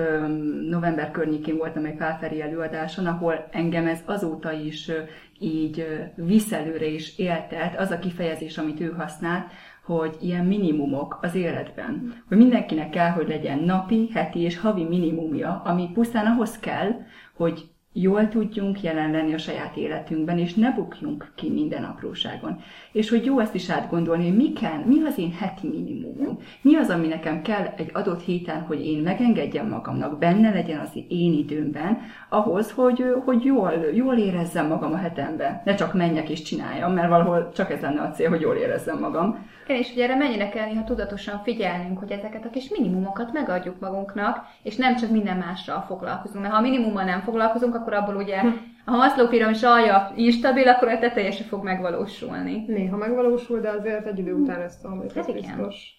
[0.69, 4.91] november környékén voltam egy pálferi előadáson, ahol engem ez azóta is
[5.39, 9.51] így visszelőre is éltet, az a kifejezés, amit ő használt,
[9.97, 12.13] hogy ilyen minimumok az életben.
[12.27, 16.91] Hogy mindenkinek kell, hogy legyen napi, heti és havi minimumja, ami pusztán ahhoz kell,
[17.35, 22.59] hogy jól tudjunk jelen lenni a saját életünkben, és ne bukjunk ki minden apróságon.
[22.91, 26.75] És hogy jó ezt is átgondolni, hogy mi kell, mi az én heti minimumom, mi
[26.75, 31.33] az, ami nekem kell egy adott héten, hogy én megengedjem magamnak, benne legyen az én
[31.33, 31.97] időmben,
[32.29, 35.61] ahhoz, hogy, hogy jól, jól érezzem magam a hetemben.
[35.65, 38.99] Ne csak menjek és csináljam, mert valahol csak ez lenne a cél, hogy jól érezzem
[38.99, 39.47] magam.
[39.69, 43.79] Igen, és ugye erre mennyire kell néha tudatosan figyelnünk, hogy ezeket a kis minimumokat megadjuk
[43.79, 46.41] magunknak, és nem csak minden mással foglalkozunk.
[46.41, 48.47] Mert ha a minimummal nem foglalkozunk, akkor abból ugye, hm.
[48.85, 52.63] ha a Maslow piramis alja instabil, akkor a teteje se fog megvalósulni.
[52.67, 55.98] Néha megvalósul, de azért egy idő után ezt a hát biztos.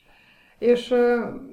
[0.61, 0.95] És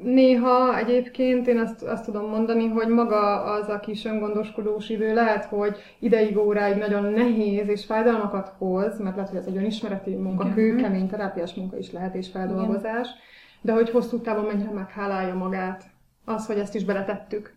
[0.04, 5.46] néha egyébként én azt, azt tudom mondani, hogy maga az a kis öngondoskodós idő lehet,
[5.46, 10.54] hogy ideig, óráig nagyon nehéz és fájdalmakat hoz, mert lehet, hogy ez egy önismereti munka,
[10.54, 13.22] kőkemény terápiás munka is lehet és feldolgozás, Igen.
[13.62, 15.84] de hogy hosszú távon mennyire meghálálja magát
[16.26, 17.56] az, hogy ezt is beletettük.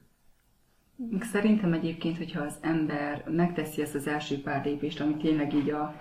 [1.20, 5.94] Szerintem egyébként, hogyha az ember megteszi ezt az első pár lépést, ami tényleg így a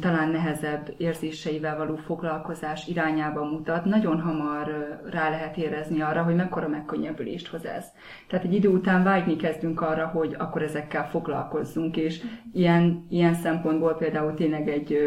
[0.00, 6.68] talán nehezebb érzéseivel való foglalkozás irányába mutat, nagyon hamar rá lehet érezni arra, hogy mekkora
[6.68, 7.86] megkönnyebbülést hoz ez.
[8.28, 12.22] Tehát egy idő után vágyni kezdünk arra, hogy akkor ezekkel foglalkozzunk, és
[12.52, 14.98] ilyen, ilyen szempontból például tényleg egy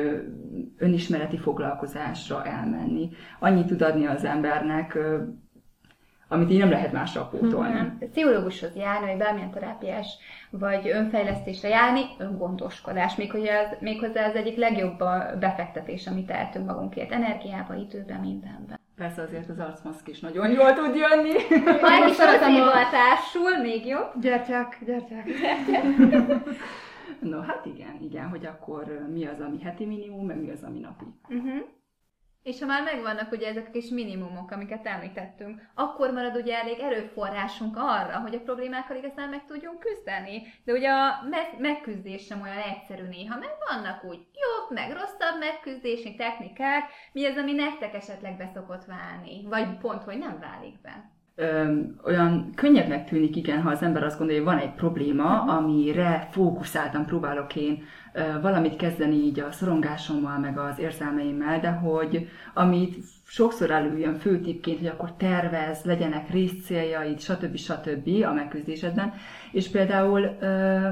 [0.78, 3.10] önismereti foglalkozásra elmenni.
[3.39, 4.98] Annyit tud adni az embernek,
[6.27, 7.77] amit így nem lehet másra pótolni.
[7.77, 7.97] Hmm.
[8.11, 10.17] Pszichológushoz járni, vagy bármilyen terápiás,
[10.49, 13.15] vagy önfejlesztésre járni, öngondoskodás.
[13.15, 17.11] Méghozzá az, méghozzá az egyik legjobb a befektetés, amit tehetünk magunkért.
[17.11, 18.79] Energiába, időben, mindenben.
[18.95, 21.33] Persze azért az arcmaszk is nagyon jól tud jönni.
[21.81, 24.11] Ha egy kis a társul, még jobb.
[24.21, 25.25] Gyertyák, gyertyák.
[27.31, 30.79] no, hát igen, igen, hogy akkor mi az, ami heti minimum, meg mi az, ami
[30.79, 31.05] napi.
[31.29, 31.65] Uh-huh.
[32.45, 36.79] És ha már megvannak ugye ezek a kis minimumok, amiket említettünk, akkor marad ugye elég
[36.79, 40.41] erőforrásunk arra, hogy a problémákkal igazán meg tudjunk küzdeni.
[40.63, 45.39] De ugye a me- megküzdés sem olyan egyszerű néha, mert vannak úgy jobb, meg rosszabb
[45.39, 51.14] megküzdési technikák, mi az, ami nektek esetleg beszokott válni, vagy pont, hogy nem válik be?
[52.06, 55.56] Olyan könnyebbnek tűnik, igen, ha az ember azt gondolja, hogy van egy probléma, uh-huh.
[55.56, 62.28] amire fókuszáltan próbálok én ö, valamit kezdeni így a szorongásommal, meg az érzelmeimmel, de hogy
[62.54, 67.56] amit sokszor előjön főtipként, hogy akkor tervez, legyenek részcéljaid, stb.
[67.56, 68.10] stb.
[68.24, 69.13] a megküzdésedben,
[69.52, 70.89] és például ö,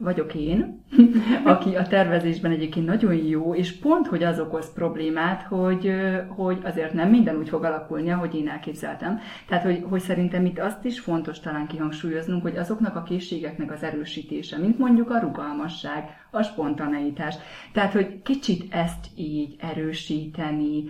[0.00, 0.82] vagyok én,
[1.44, 5.92] aki a tervezésben egyébként nagyon jó, és pont, hogy az okoz problémát, hogy,
[6.28, 9.18] hogy azért nem minden úgy fog alakulni, ahogy én elképzeltem.
[9.48, 13.82] Tehát, hogy, hogy szerintem itt azt is fontos talán kihangsúlyoznunk, hogy azoknak a készségeknek az
[13.82, 17.34] erősítése, mint mondjuk a rugalmasság, a spontaneitás.
[17.72, 20.84] Tehát, hogy kicsit ezt így erősíteni,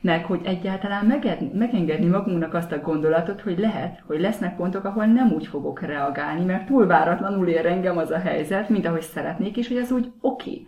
[0.00, 1.20] meg hogy egyáltalán
[1.52, 6.44] megengedni magunknak azt a gondolatot, hogy lehet, hogy lesznek pontok, ahol nem úgy fogok reagálni,
[6.44, 10.12] mert túl váratlanul ér engem az a helyzet, mint ahogy szeretnék, és hogy ez úgy
[10.20, 10.50] oké.
[10.50, 10.66] Okay.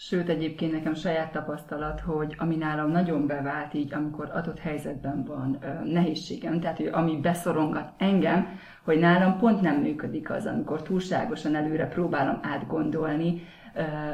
[0.00, 5.58] Sőt, egyébként nekem saját tapasztalat, hogy ami nálam nagyon bevált így, amikor adott helyzetben van
[5.62, 11.54] ö, nehézségem, tehát hogy ami beszorongat engem, hogy nálam pont nem működik az, amikor túlságosan
[11.54, 13.42] előre próbálom átgondolni,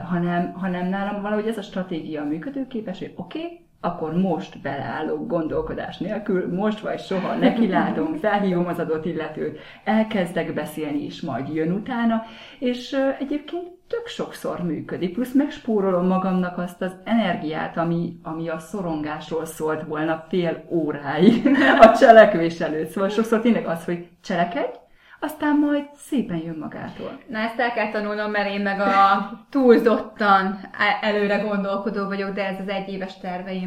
[0.05, 5.99] hanem, hanem nálam valahogy ez a stratégia működőképes, hogy oké, okay, akkor most beleállok gondolkodás
[5.99, 12.23] nélkül, most vagy soha nekilátom, felhívom az adott illetőt, elkezdek beszélni, és majd jön utána,
[12.59, 19.45] és egyébként tök sokszor működik, plusz megspórolom magamnak azt az energiát, ami, ami a szorongásról
[19.45, 21.47] szólt volna fél óráig
[21.81, 22.89] a cselekvés előtt.
[22.89, 24.77] Szóval sokszor tényleg az, hogy cselekedj,
[25.25, 27.19] aztán majd szépen jön magától.
[27.27, 32.47] Na ezt el kell tanulnom, mert én meg a túlzottan e- előre gondolkodó vagyok, de
[32.47, 33.13] ez az egyéves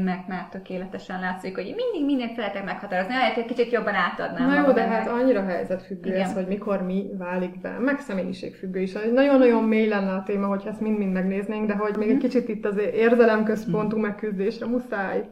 [0.03, 4.47] meg már tökéletesen látszik, hogy mindig mindent szeretek meghatározni, lehet, egy kicsit jobban átadnám.
[4.47, 8.93] Na jó, de hát annyira helyzetfüggő ez, hogy mikor mi válik be, meg személyiségfüggő is.
[9.13, 12.23] Nagyon-nagyon mély lenne a téma, hogyha ezt mind-mind megnéznénk, de hogy még egy mhm.
[12.23, 14.05] kicsit itt az érzelemközpontú mhm.
[14.05, 15.29] megküzdésre muszáj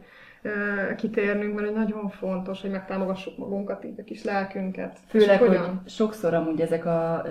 [0.96, 4.98] kitérnünk, mert nagyon fontos, hogy megtámogassuk magunkat, így a kis lelkünket.
[5.06, 7.26] Főleg, hogy sokszor amúgy ezek a,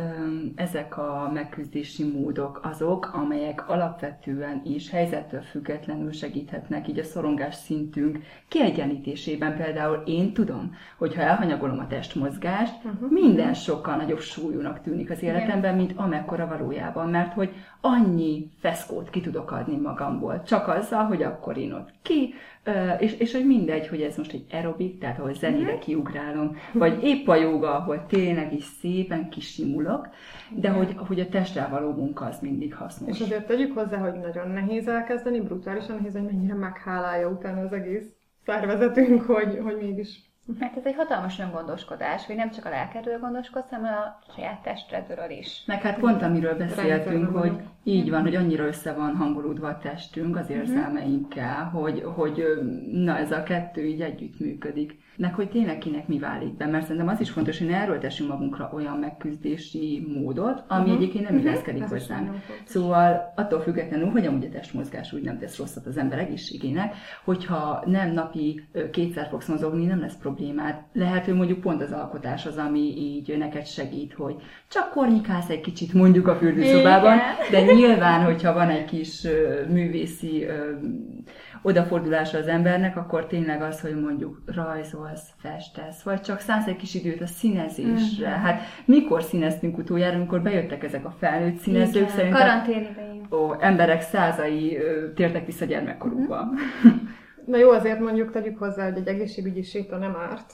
[0.56, 8.20] ezek a megküzdési módok azok, amelyek alapvetően is helyzettől függetlenül segíthetnek így a szorongás szintünk
[8.48, 9.58] kiegyenlítésében.
[9.58, 13.12] Például én tudom, hogy ha elhanyagolom a testmozgást, uh-huh.
[13.12, 17.54] minden sokkal nagyobb súlyúnak tűnik az életemben, mint amekkora valójában, mert hogy
[17.86, 22.34] annyi feszkót ki tudok adni magamból, csak azzal, hogy akkor én ott ki,
[23.00, 25.80] és, és hogy mindegy, hogy ez most egy aerobik, tehát ahol zenére mhm.
[25.80, 30.08] kiugrálom, vagy épp a joga, ahol tényleg is szépen kisimulok,
[30.50, 33.20] de hogy, hogy a testre való munka az mindig hasznos.
[33.20, 37.74] És azért tegyük hozzá, hogy nagyon nehéz elkezdeni, brutálisan nehéz, hogy mennyire meghálálja utána az
[37.74, 38.06] egész
[38.46, 40.20] szervezetünk, hogy, hogy mégis
[40.60, 45.30] mert ez egy hatalmas öngondoskodás, hogy nem csak a lelkedről gondoskodsz, hanem a saját testredről
[45.30, 45.64] is.
[45.66, 47.52] Meg hát pont amiről beszéltünk, hogy
[47.84, 50.58] így van, hogy annyira össze van hangolódva a testünk az mhm.
[50.58, 52.44] érzelmeinkkel, hogy, hogy
[52.92, 56.84] na ez a kettő így együtt működik meg hogy tényleg kinek mi válik be, mert
[56.84, 60.96] szerintem az is fontos, hogy ne erőltessünk magunkra olyan megküzdési módot, ami uh-huh.
[60.96, 61.48] egyébként nem mhm.
[61.48, 61.98] illeszkedik uh-huh.
[61.98, 62.32] hozzánk.
[62.64, 67.84] Szóval attól függetlenül, hogy amúgy a testmozgás úgy nem tesz rosszat az ember egészségének, hogyha
[67.86, 70.76] nem napi kétszer fogsz mozogni, nem lesz problémád.
[70.94, 74.36] Lehet, hogy mondjuk pont az alkotás az, ami így neked segít, hogy
[74.68, 77.18] csak kornyikálsz egy kicsit mondjuk a fürdőszobában,
[77.52, 79.28] de nyilván, hogyha van egy kis
[79.70, 80.46] művészi
[81.66, 86.94] odafordulása az embernek, akkor tényleg az, hogy mondjuk rajzolsz, festesz, vagy csak szánsz egy kis
[86.94, 88.30] időt a színezésre.
[88.30, 88.42] Mm.
[88.42, 91.96] Hát mikor színeztünk utoljára, amikor bejöttek ezek a felnőtt színezők?
[91.96, 93.28] Igen, szerintem karantén idején.
[93.32, 96.44] Ó, emberek százai ö, tértek vissza gyermekkorukba.
[96.44, 96.90] Mm.
[97.46, 100.54] Na jó, azért mondjuk tegyük hozzá, hogy egy egészségügyi séta nem árt.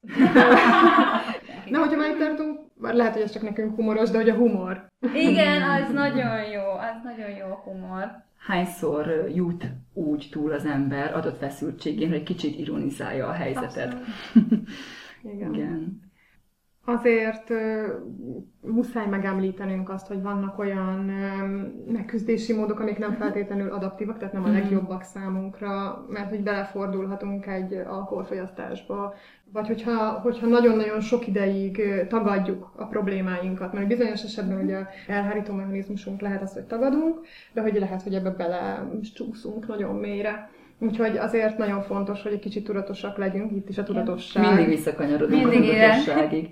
[1.72, 4.86] Na, hogyha már itt tartunk, lehet, hogy ez csak nekünk humoros, de hogy a humor.
[5.14, 11.16] Igen, az nagyon jó, az nagyon jó a humor hányszor jut úgy túl az ember
[11.16, 13.96] adott feszültségén, hogy kicsit ironizálja a helyzetet.
[15.24, 15.54] Igen.
[15.54, 16.10] Igen.
[16.86, 17.58] Azért uh,
[18.62, 24.44] muszáj megemlítenünk azt, hogy vannak olyan uh, megküzdési módok, amik nem feltétlenül adaptívak, tehát nem
[24.44, 24.56] a mhm.
[24.56, 29.14] legjobbak számunkra, mert hogy belefordulhatunk egy alkoholfogyasztásba,
[29.54, 36.22] vagy hogyha, hogyha nagyon-nagyon sok ideig tagadjuk a problémáinkat, mert bizonyos esetben ugye elhárító mechanizmusunk
[36.22, 37.20] lehet az, hogy tagadunk,
[37.54, 40.50] de hogy lehet, hogy ebbe bele csúszunk nagyon mélyre.
[40.80, 44.56] Úgyhogy azért nagyon fontos, hogy egy kicsit tudatosak legyünk, itt is a tudatosság.
[44.56, 46.50] Mindig visszakanyarodunk Mindig a tudatosságig.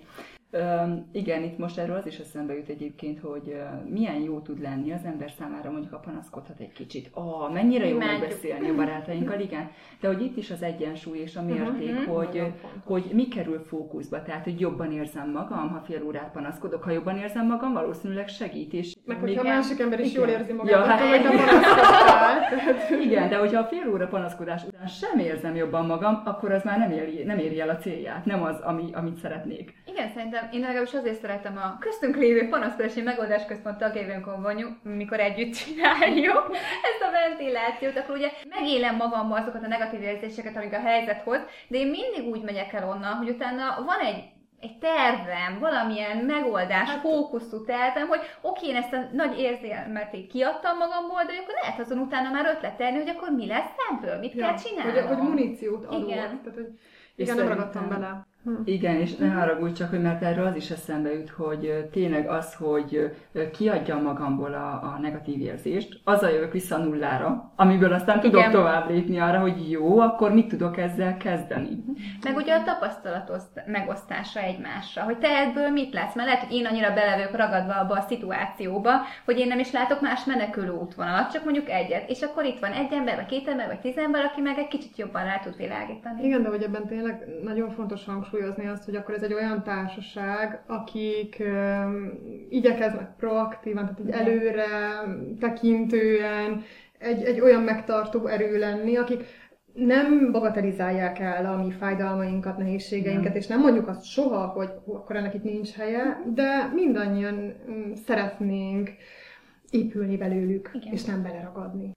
[1.12, 4.92] Igen, itt most erről az is eszembe jut egyébként, hogy uh, milyen jó tud lenni
[4.92, 7.10] az ember számára, mondjuk ha panaszkodhat egy kicsit.
[7.14, 9.70] Ah, mennyire jó megbeszélni a barátainkkal, igen.
[10.00, 12.10] De hogy itt is az egyensúly és a mérték, Mhm.
[12.10, 12.82] hogy, Nagyon fontos.
[12.84, 14.22] hogy mi kerül fókuszba.
[14.24, 16.84] Tehát, hogy jobban érzem magam, ha fél órát panaszkodok.
[16.84, 18.74] Ha jobban érzem magam, valószínűleg segít.
[18.74, 20.20] És Meg hogyha a másik ember is Igen.
[20.28, 22.40] jól érzi magát, Ja, ja, hát- akkor, hogy panaszkodtál.
[22.50, 26.64] Tehát- Igen, de hogyha a fél óra panaszkodás után sem érzem jobban magam, akkor az
[26.64, 29.74] már nem éri, nem éri el a célját, nem az, ami, amit szeretnék.
[29.86, 35.54] Igen, szerintem én legalábbis azért szeretem a köztünk lévő panaszkodási megoldásközpont tagjainkon vagyunk, mikor együtt
[35.54, 36.48] csináljuk
[36.84, 41.40] ezt a ventilációt, akkor ugye megélem magamban azokat a negatív érzéseket, amik a helyzet hoz,
[41.68, 44.24] de én mindig úgy megyek el onnan, hogy utána van egy
[44.62, 50.28] egy tervem, valamilyen megoldás, hát, fókuszú tervem, hogy oké, én ezt a nagy érzelmet így
[50.28, 54.36] kiadtam magamból, de akkor lehet azon utána már ötletelni, hogy akkor mi lesz ebből, mit
[54.36, 54.94] kell csinálnom.
[54.94, 56.08] hogy, hogy muníciót adott.
[56.08, 56.42] Igen.
[56.44, 56.70] Tehát, hogy
[57.16, 58.28] igen, nem ragadtam bele.
[58.44, 58.52] Hm.
[58.66, 62.54] Igen, és ne haragudj csak, hogy mert erről az is eszembe jut, hogy tényleg az,
[62.54, 63.12] hogy
[63.54, 68.52] kiadjam magamból a, a negatív érzést, azzal jövök vissza nullára, amiből aztán tudok Igen.
[68.52, 71.84] tovább lépni arra, hogy jó, akkor mit tudok ezzel kezdeni.
[72.24, 76.56] Meg ugye a tapasztalat oszt- megosztása egymásra, hogy te ebből mit látsz, mert lehet, hogy
[76.56, 78.92] én annyira bele vagyok ragadva abba a szituációba,
[79.26, 82.10] hogy én nem is látok más menekülő útvonalat, csak mondjuk egyet.
[82.10, 84.68] És akkor itt van egy ember, vagy két ember, vagy tíz ember, aki meg egy
[84.68, 86.24] kicsit jobban rá tud világítani.
[86.26, 88.06] Igen, de hogy ebben tényleg nagyon fontos
[88.40, 94.66] hangsúlyozni azt, hogy akkor ez egy olyan társaság, akik um, igyekeznek proaktívan, tehát így előre
[95.40, 96.64] tekintően,
[96.98, 99.24] egy, egy olyan megtartó erő lenni, akik
[99.74, 105.16] nem bagatelizálják el a mi fájdalmainkat, nehézségeinket, és nem mondjuk azt soha, hogy hú, akkor
[105.16, 108.90] ennek itt nincs helye, de mindannyian mm, szeretnénk
[109.70, 110.94] épülni belőlük, Igen.
[110.94, 111.92] és nem beleragadni.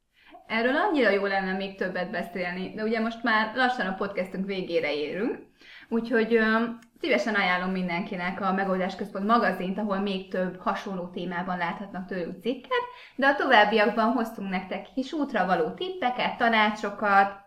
[0.46, 4.94] Erről annyira jó lenne még többet beszélni, de ugye most már lassan a podcastünk végére
[4.94, 5.38] érünk,
[5.92, 6.38] úgyhogy
[7.00, 12.82] szívesen ajánlom mindenkinek a Megoldás Központ magazint, ahol még több hasonló témában láthatnak tőlük cikket,
[13.16, 17.40] de a továbbiakban hoztunk nektek kis útra való tippeket, tanácsokat,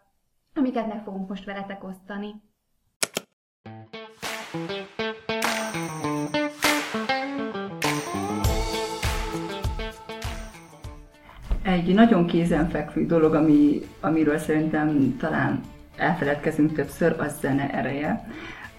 [0.53, 2.33] amiket meg fogunk most veletek osztani.
[11.63, 18.25] Egy nagyon kézenfekvő dolog, ami, amiről szerintem talán elfeledkezünk többször, az zene ereje.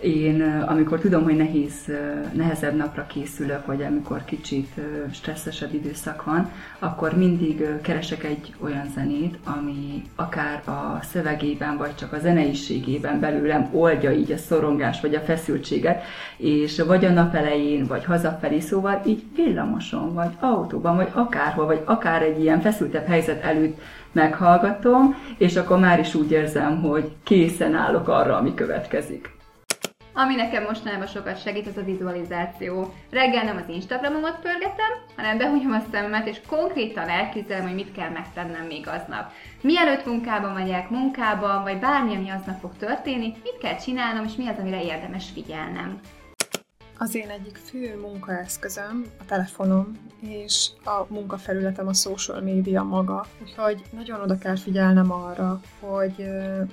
[0.01, 1.93] Én, amikor tudom, hogy nehéz,
[2.33, 4.81] nehezebb napra készülök, vagy amikor kicsit
[5.13, 12.13] stresszesebb időszak van, akkor mindig keresek egy olyan zenét, ami akár a szövegében, vagy csak
[12.13, 16.03] a zeneiségében belőlem oldja így a szorongás, vagy a feszültséget,
[16.37, 21.83] és vagy a nap elején, vagy hazafelé, szóval így villamoson, vagy autóban, vagy akárhol, vagy
[21.85, 23.81] akár egy ilyen feszültebb helyzet előtt
[24.13, 29.36] meghallgatom, és akkor már is úgy érzem, hogy készen állok arra, ami következik.
[30.19, 32.95] Ami nekem mostanában sokat segít, az a vizualizáció.
[33.11, 38.11] Reggel nem az Instagramomat pörgetem, hanem behúnyom a szememet, és konkrétan elképzelem, hogy mit kell
[38.11, 39.33] megtennem még aznap.
[39.61, 44.47] Mielőtt munkában megyek, munkában, vagy bármi, ami aznap fog történni, mit kell csinálnom, és mi
[44.47, 46.01] az, amire érdemes figyelnem.
[46.99, 53.27] Az én egyik fő munkaeszközöm a telefonom, és a munkafelületem a social média maga.
[53.43, 56.29] Úgyhogy nagyon oda kell figyelnem arra, hogy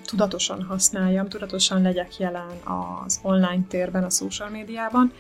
[0.05, 5.12] tudatosan használjam, tudatosan legyek jelen az online térben, a social médiában.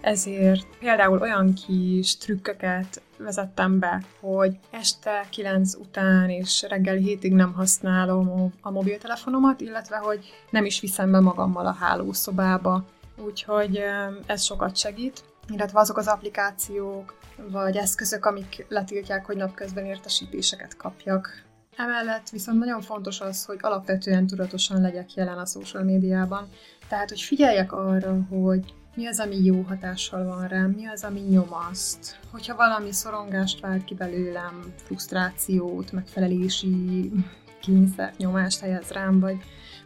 [0.00, 7.52] Ezért például olyan kis trükköket vezettem be, hogy este 9 után és reggel hétig nem
[7.52, 12.84] használom a mobiltelefonomat, illetve hogy nem is viszem be magammal a hálószobába,
[13.16, 13.82] úgyhogy
[14.26, 17.18] ez sokat segít, illetve azok az applikációk
[17.50, 21.42] vagy eszközök, amik letiltják, hogy napközben értesítéseket kapjak.
[21.76, 26.48] Emellett viszont nagyon fontos az, hogy alapvetően tudatosan legyek jelen a social médiában,
[26.88, 31.20] tehát hogy figyeljek arra, hogy mi az, ami jó hatással van rám, mi az, ami
[31.20, 32.18] nyomaszt.
[32.30, 37.12] Hogyha valami szorongást vált ki belőlem, frusztrációt, megfelelési
[37.60, 39.36] kényszert, nyomást helyez rám, vagy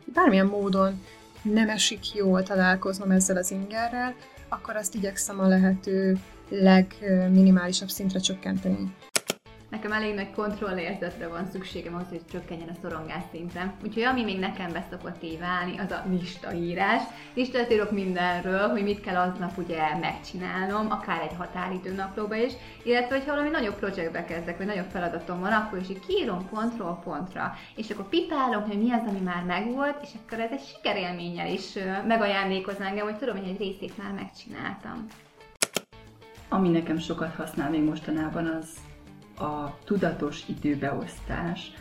[0.05, 1.03] bármilyen módon
[1.53, 4.15] nem esik jól találkoznom ezzel az ingerrel,
[4.49, 8.95] akkor azt igyekszem a lehető legminimálisabb szintre csökkenteni.
[9.71, 13.75] Nekem elég nagy kontrollérzetre van szükségem ahhoz, hogy csökkenjen a szorongás szintem.
[13.85, 17.03] Úgyhogy ami még nekem beszokott így válni, az a listaírás.
[17.35, 22.53] Listát írok mindenről, hogy mit kell aznap ugye megcsinálnom, akár egy határidő naplóba is,
[22.83, 27.01] illetve hogyha valami nagyobb projektbe kezdek, vagy nagyobb feladatom van, akkor is így kiírom pontról
[27.05, 31.53] pontra, és akkor pipálom, hogy mi az, ami már megvolt, és akkor ez egy sikerélménnyel
[31.53, 35.07] is ö, megajándékoz engem, hogy tudom, hogy egy részét már megcsináltam.
[36.49, 38.69] Ami nekem sokat használ még mostanában, az
[39.39, 41.73] a tudatos időbeosztás.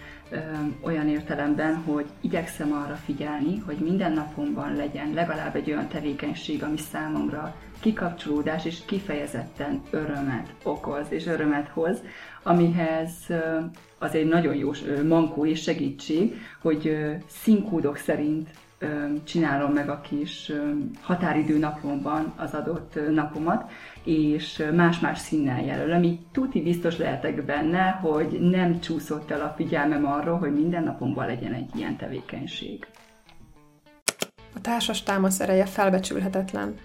[0.82, 6.78] olyan értelemben, hogy igyekszem arra figyelni, hogy minden napomban legyen legalább egy olyan tevékenység, ami
[6.78, 11.98] számomra kikapcsolódás és kifejezetten örömet okoz és örömet hoz,
[12.44, 13.12] amihez
[13.98, 14.72] az egy nagyon jó
[15.08, 18.50] mankó és segítség, hogy színkódok szerint
[19.24, 20.52] csinálom meg a kis
[21.02, 23.72] határidő napomban az adott napomat,
[24.04, 30.06] és más-más színnel jelölöm, így tuti biztos lehetek benne, hogy nem csúszott el a figyelmem
[30.06, 32.88] arról, hogy minden napomban legyen egy ilyen tevékenység.
[34.56, 36.76] A társas támasz ereje felbecsülhetetlen.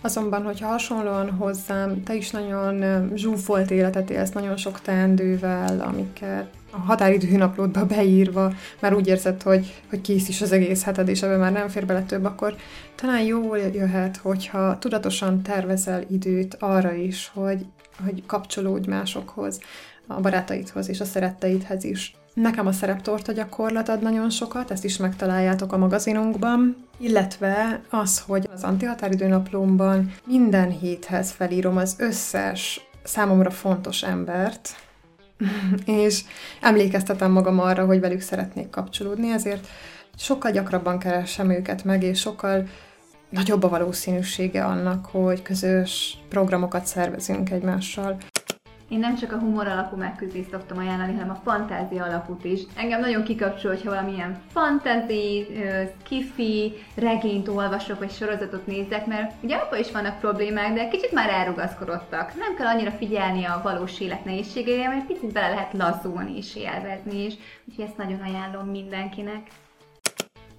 [0.00, 6.78] Azonban, hogyha hasonlóan hozzám, te is nagyon zsúfolt életet élsz, nagyon sok teendővel, amiket a
[6.78, 11.38] határidő naplódba beírva, már úgy érzed, hogy, hogy kész is az egész heted, és ebben
[11.38, 12.56] már nem fér bele több, akkor
[12.94, 17.66] talán jól jöhet, hogyha tudatosan tervezel időt arra is, hogy,
[18.04, 19.60] hogy kapcsolódj másokhoz,
[20.06, 22.14] a barátaidhoz és a szeretteidhez is.
[22.34, 28.48] Nekem a szereptorta gyakorlat ad nagyon sokat, ezt is megtaláljátok a magazinunkban, illetve az, hogy
[28.52, 34.87] az antihatáridő naplómban minden héthez felírom az összes számomra fontos embert,
[35.84, 36.24] és
[36.60, 39.66] emlékeztetem magam arra, hogy velük szeretnék kapcsolódni, ezért
[40.16, 42.66] sokkal gyakrabban keresem őket meg, és sokkal
[43.28, 48.16] nagyobb a valószínűsége annak, hogy közös programokat szervezünk egymással.
[48.88, 52.60] Én nem csak a humor alapú megküzdést szoktam ajánlani, hanem a fantázia alapút is.
[52.76, 55.46] Engem nagyon kikapcsol, hogyha valamilyen fantasy,
[56.00, 61.28] skifi, regényt olvasok, vagy sorozatot nézek, mert ugye abban is vannak problémák, de kicsit már
[61.30, 62.34] elrugaszkodottak.
[62.34, 67.24] Nem kell annyira figyelni a valós élet nehézségeire, mert picit bele lehet lazulni és élvezni
[67.24, 67.34] is.
[67.64, 69.46] Úgyhogy ezt nagyon ajánlom mindenkinek.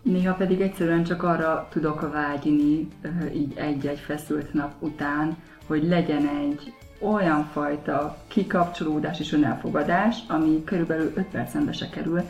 [0.01, 2.87] Néha pedig egyszerűen csak arra tudok vágyni,
[3.33, 11.13] így egy-egy feszült nap után, hogy legyen egy olyan fajta kikapcsolódás és önelfogadás, ami körülbelül
[11.15, 12.21] 5 percembe se kerül.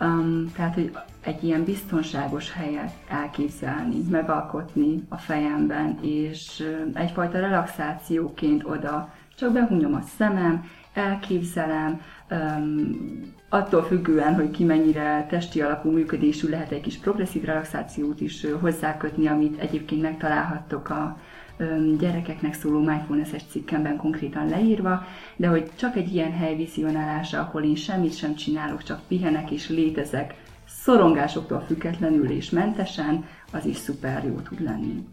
[0.00, 6.62] Um, tehát, hogy egy ilyen biztonságos helyet elképzelni, megalkotni a fejemben, és
[6.94, 12.00] egyfajta relaxációként oda csak behúnyom a szemem, elképzelem,
[12.30, 18.46] um, attól függően, hogy ki mennyire testi alapú működésű, lehet egy kis progresszív relaxációt is
[18.60, 21.18] hozzákötni, amit egyébként megtalálhattok a
[21.98, 25.04] gyerekeknek szóló mindfulness-es cikkemben konkrétan leírva,
[25.36, 29.68] de hogy csak egy ilyen hely vizionálása, ahol én semmit sem csinálok, csak pihenek és
[29.68, 30.34] létezek,
[30.68, 35.04] szorongásoktól függetlenül és mentesen, az is szuper jó tud lenni.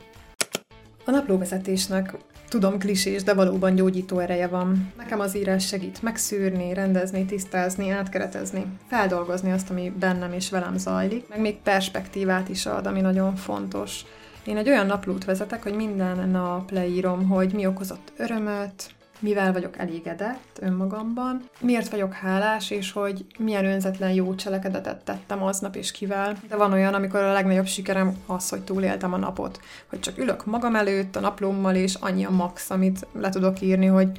[1.05, 2.15] A naplóvezetésnek
[2.49, 4.91] tudom klisés, de valóban gyógyító ereje van.
[4.97, 11.27] Nekem az írás segít megszűrni, rendezni, tisztázni, átkeretezni, feldolgozni azt, ami bennem és velem zajlik,
[11.29, 14.05] meg még perspektívát is ad, ami nagyon fontos.
[14.45, 19.77] Én egy olyan naplót vezetek, hogy minden nap leírom, hogy mi okozott örömöt, mivel vagyok
[19.77, 26.37] elégedett önmagamban, miért vagyok hálás, és hogy milyen önzetlen jó cselekedetet tettem aznap és kivel.
[26.49, 29.59] De van olyan, amikor a legnagyobb sikerem az, hogy túléltem a napot.
[29.89, 33.85] Hogy csak ülök magam előtt a naplómmal, és annyi a max, amit le tudok írni,
[33.85, 34.09] hogy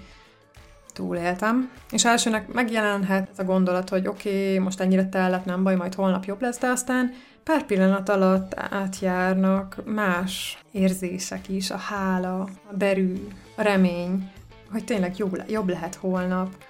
[0.93, 1.71] túléltem.
[1.91, 5.95] És elsőnek megjelenhet ez a gondolat, hogy oké, okay, most ennyire tellett, nem baj, majd
[5.95, 7.13] holnap jobb lesz, de aztán
[7.45, 14.31] pár pillanat alatt átjárnak más érzések is, a hála, a berű, a remény,
[14.71, 16.65] hogy tényleg jobb, jobb lehet holnap.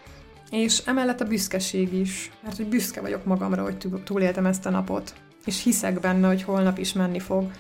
[0.51, 5.15] És emellett a büszkeség is, mert hogy büszke vagyok magamra, hogy túléltem ezt a napot,
[5.45, 7.51] és hiszek benne, hogy holnap is menni fog.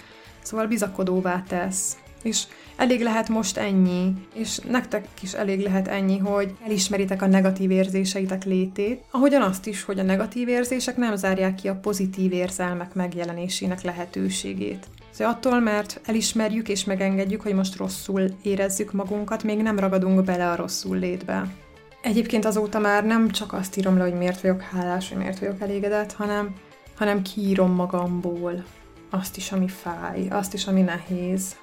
[0.43, 2.45] Szóval bizakodóvá tesz, és
[2.77, 8.45] elég lehet most ennyi, és nektek is elég lehet ennyi, hogy elismeritek a negatív érzéseitek
[8.45, 13.83] létét, ahogyan azt is, hogy a negatív érzések nem zárják ki a pozitív érzelmek megjelenésének
[13.83, 14.87] lehetőségét.
[15.11, 20.51] Szóval attól, mert elismerjük és megengedjük, hogy most rosszul érezzük magunkat, még nem ragadunk bele
[20.51, 21.55] a rosszul létbe.
[22.03, 25.61] Egyébként azóta már nem csak azt írom le, hogy miért vagyok hálás, hogy miért vagyok
[25.61, 26.55] elégedett, hanem,
[26.97, 28.65] hanem kiírom magamból
[29.11, 31.57] azt is, ami fáj, azt is, ami nehéz,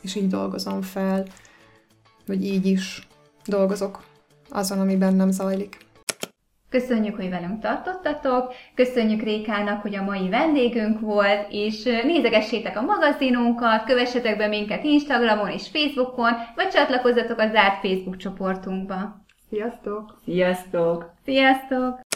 [0.00, 1.24] és így dolgozom fel,
[2.26, 3.08] vagy így is
[3.46, 4.04] dolgozok
[4.50, 5.86] azon, ami bennem zajlik.
[6.70, 13.84] Köszönjük, hogy velünk tartottatok, köszönjük Rékának, hogy a mai vendégünk volt, és nézegessétek a magazinunkat,
[13.84, 19.24] kövessetek be minket Instagramon és Facebookon, vagy csatlakozzatok a zárt Facebook csoportunkba.
[19.48, 20.20] Sziasztok!
[20.24, 21.12] Sziasztok!
[21.24, 22.07] Sziasztok!